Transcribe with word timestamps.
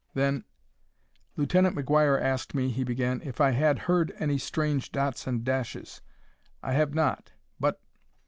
Then 0.15 0.45
"Lieutenant 1.35 1.77
McGuire 1.77 2.19
asked 2.19 2.55
me," 2.55 2.71
he 2.71 2.83
began, 2.83 3.21
"if 3.23 3.39
I 3.39 3.51
had 3.51 3.77
heard 3.77 4.11
any 4.17 4.39
strange 4.39 4.91
dots 4.91 5.27
and 5.27 5.43
dashes. 5.43 6.01
I 6.63 6.71
have 6.73 6.95
not; 6.95 7.33
but 7.59 7.79